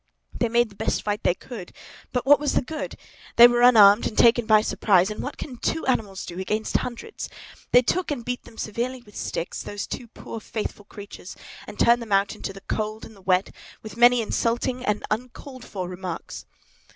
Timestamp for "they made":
0.33-0.69